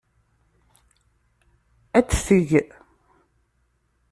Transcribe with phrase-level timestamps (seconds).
[1.97, 2.51] Ad t-teg.